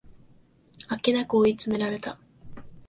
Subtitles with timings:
[0.87, 2.17] あっけなく追い詰められた